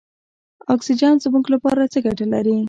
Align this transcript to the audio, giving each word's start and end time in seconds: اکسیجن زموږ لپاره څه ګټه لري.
اکسیجن 0.73 1.15
زموږ 1.25 1.45
لپاره 1.53 1.81
څه 1.93 1.99
ګټه 2.05 2.25
لري. 2.33 2.57